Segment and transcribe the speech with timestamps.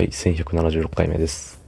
[0.00, 1.60] はい、1176回目です。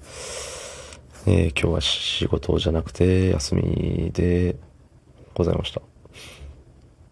[1.26, 4.56] えー今日は仕事じゃなくて休みで
[5.34, 5.82] ございました。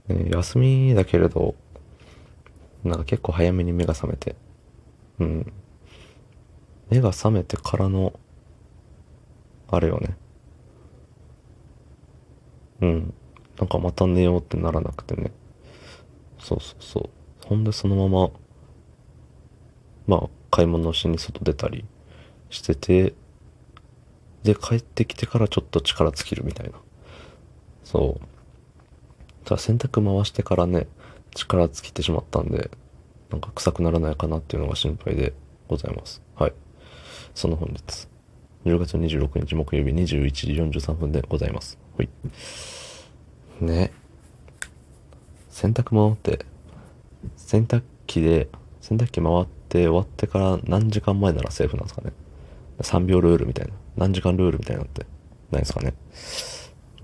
[0.09, 1.55] えー休みだけれど、
[2.85, 4.35] なんか結構早めに目が覚めて、
[5.19, 5.53] うん。
[6.89, 8.19] 目が覚めてからの、
[9.69, 10.17] あれよね。
[12.81, 13.15] うん。
[13.59, 15.33] なんかまた寝ようってならなくてね。
[16.39, 17.47] そうそうそう。
[17.47, 18.31] ほんでそのまま、
[20.07, 21.85] まあ、買い物をしに外出たり
[22.51, 23.15] してて、
[24.43, 26.73] で、帰ってきてからちょっと力尽きるみたいな。
[27.85, 29.45] そう。
[29.45, 30.87] ただ洗濯回してからね、
[31.35, 32.71] 力尽きてしまったんで、
[33.31, 35.35] なんか臭くならないかなっていうのが心配で
[35.69, 36.23] ございます。
[36.35, 36.53] はい。
[37.35, 38.09] その本日、
[38.65, 41.79] 10月26日木曜日21時43分でございます。
[41.97, 42.09] はい。
[43.61, 43.93] ね。
[45.49, 46.45] 洗濯回って、
[47.37, 48.49] 洗濯機で、
[48.81, 52.13] 洗濯機回って終わってから何時間前ならセーフなんですかね。
[52.81, 53.73] 3秒ルールみたいな。
[53.97, 55.07] 何時間ルールみたいなのって
[55.51, 55.95] ないですかね。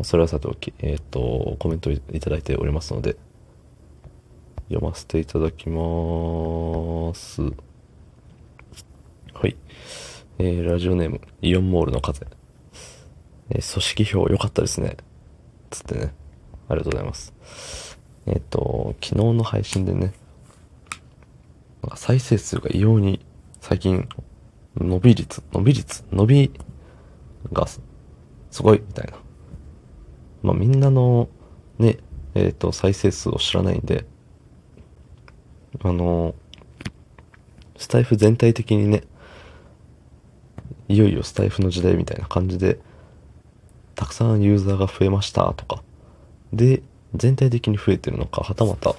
[0.02, 3.16] それはさておき、えっ、と、コメントいただいておりますので、
[4.68, 7.42] 読ませていただきます。
[9.32, 9.56] はい。
[10.38, 12.26] えー、ラジオネーム、イオンモールの風。
[13.50, 14.96] えー組織票良かったですね。
[15.70, 16.12] つってね。
[16.68, 17.32] ありがとうございます。
[18.26, 20.12] えっ、と、昨日の配信でね、
[21.86, 23.24] なんか再生数が異様に
[23.60, 24.08] 最近
[24.76, 26.50] 伸び率、伸び率、伸び
[27.52, 27.80] がす
[28.60, 29.12] ごいみたいな。
[30.42, 31.28] まあみんなの
[31.78, 31.98] ね、
[32.34, 34.04] えっ、と、再生数を知らないんで、
[35.80, 36.34] あの、
[37.76, 39.04] スタイフ全体的にね、
[40.88, 42.80] いよいよスタイフの時代みたいな感じで、
[43.94, 45.84] たくさんユーザーが増えましたとか、
[46.52, 46.82] で、
[47.14, 48.96] 全体的に増えてるのか、はたまた、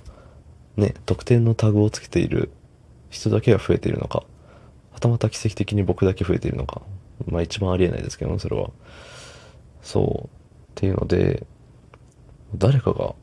[0.78, 2.50] ね、特定のタグをつけている
[3.18, 4.24] 人だけが増えているのか、
[4.92, 6.82] はたまた奇跡的に僕だけ増えているのか、
[7.26, 8.70] まあ一番ありえないですけどね、それは。
[9.82, 10.28] そう。
[10.28, 10.30] っ
[10.76, 11.46] ていうので、
[12.56, 13.16] 誰かが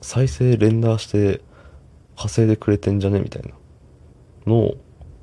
[0.00, 1.40] 再生連打して
[2.16, 3.50] 稼いでくれてんじゃねみたいな
[4.46, 4.76] のを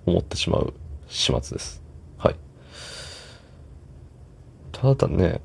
[0.06, 0.74] 思ってしまう
[1.08, 1.82] 始末です。
[2.18, 2.36] はい。
[4.72, 5.42] ただね、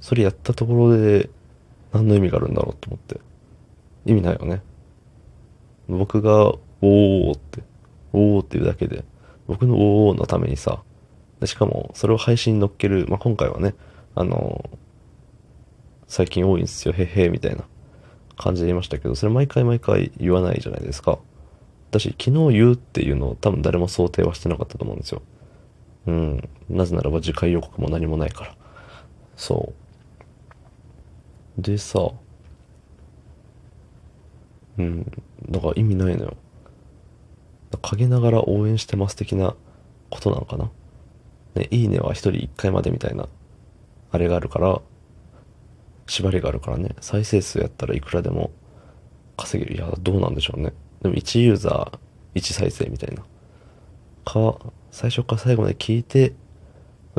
[0.00, 1.30] それやったところで
[1.92, 3.20] 何の意味があるんだろうと思って。
[4.04, 4.62] 意味ないよね。
[5.88, 7.62] 僕が、おーって、
[8.12, 9.04] おーっていうだけで、
[9.46, 9.76] 僕の
[10.06, 10.82] おーのためにさ、
[11.40, 13.74] でしかもそれを配信に乗っける、まあ、今回はね、
[14.14, 14.68] あの
[16.06, 17.64] 最近多いんですよ、へへみたいな
[18.36, 21.18] 感じで言いましたけど、それ毎回毎回言わないじゃないですか。
[21.90, 25.22] 私、昨日言うっていうのを多分誰も想定はしてなかったと思うんですよ。
[26.06, 26.48] うん。
[26.68, 28.54] なぜならば次回予告も何もないから。
[29.36, 29.72] そ
[31.58, 31.62] う。
[31.62, 32.10] でさ、
[34.78, 35.04] うん。
[35.48, 36.36] だから意味ないのよ。
[37.78, 39.54] 陰ながら応援してます的な
[40.10, 40.70] ことなのかな？
[41.54, 43.28] ね、いいねは一人一回までみたいな、
[44.10, 44.80] あれがあるから、
[46.06, 48.50] 縛りがあるからね、再生数やったらいくらでも
[49.36, 49.76] 稼げる。
[49.76, 50.72] いや、どうなんでしょうね。
[51.02, 53.22] でも1ユーザー1再生みたいな。
[54.24, 54.58] か、
[54.90, 56.34] 最初から最後まで聞いて、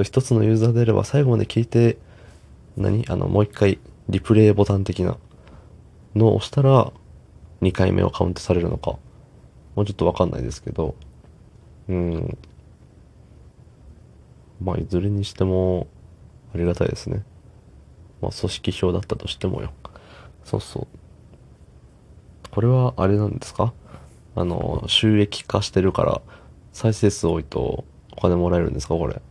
[0.02, 1.97] 一つのユーザーであれば最後まで聞いて、
[2.75, 3.06] 何？
[3.09, 3.78] あの、もう一回、
[4.09, 5.18] リプレイボタン的な
[6.16, 6.91] のを押したら、
[7.62, 8.97] 2回目はカウントされるのか。
[9.75, 10.95] もうちょっとわかんないですけど、
[11.89, 12.38] うん。
[14.61, 15.88] まあ、いずれにしても、
[16.53, 17.23] ありがたいですね。
[18.22, 19.72] まあ、組織票だったとしてもよ。
[20.44, 20.88] そうそう。
[22.51, 23.73] これは、あれなんですか？
[24.35, 26.22] あの、収益化してるから、
[26.72, 27.84] 再生数多いと、
[28.16, 28.95] お金もらえるんですか？
[28.95, 29.22] これ。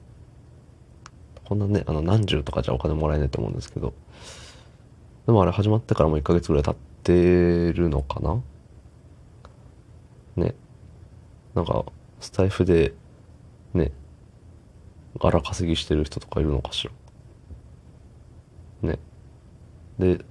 [1.44, 3.94] こんなね、あの、何十とかじゃお金もらえないと思うんですけど。
[5.26, 8.42] でもあれ始まってからもう1ヶ月ぐらい経ってるのかな？
[10.36, 10.54] ね。
[11.54, 11.84] なんか、
[12.20, 12.94] スタイフで、
[13.74, 13.92] ね、
[15.20, 16.88] 荒稼ぎしてる人とかいるのかし
[18.82, 18.88] ら。
[18.88, 18.98] ね。
[19.98, 20.24] で、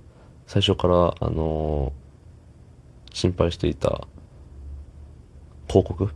[0.47, 2.01] 最初から、あのー
[3.13, 4.07] 心配していた
[5.67, 6.09] 広告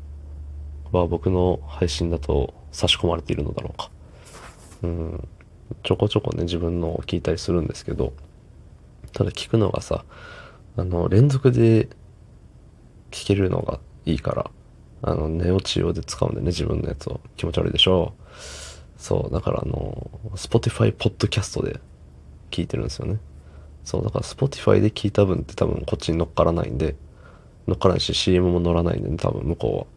[0.91, 3.89] は僕の配信だと差し込まれているのだろうか。
[4.83, 5.27] うん。
[5.83, 8.13] ちょこちょこね、自分のを聞いたりするんですけど、
[9.13, 10.05] ただ聞くのがさ、
[10.77, 11.89] あの、連続で
[13.15, 14.51] 聞けるのがいいから、
[15.01, 17.21] あの、寝落ち用で使うんでね、自分のやつを。
[17.37, 18.13] 気持ち悪いでしょ？
[18.97, 21.79] そう、だからあの、Spotify ポッドキャストで
[22.51, 23.19] 聞いてるんですよね。
[23.85, 26.95] そう、だから Spotify で聞いた分って多分こっちに乗っからないんで、
[27.67, 29.87] 乗っからないし CM も乗らないんで、ね、多分向こ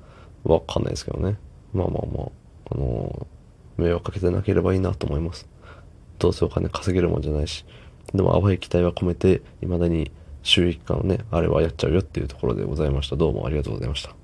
[0.44, 1.38] うはわかんないですけどね。
[1.72, 2.28] まあまあまあ、
[2.72, 3.26] あの
[3.76, 5.48] 迷惑かけてなければいいなと思います。
[6.18, 7.64] どうせお金稼げるもんじゃないし。
[8.14, 10.10] でも淡い期待は込めて、未だに
[10.48, 13.16] 収益化のね、あれはやっちゃうよっていうところでございました。
[13.16, 14.17] どうもありがとうございました。